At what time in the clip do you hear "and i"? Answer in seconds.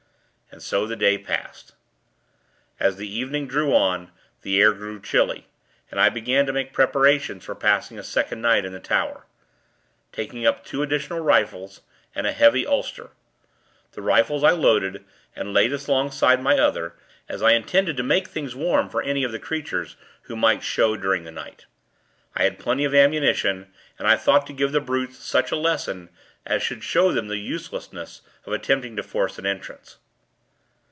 5.89-6.09, 23.97-24.17